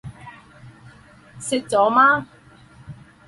[1.39, 2.25] 吃了吗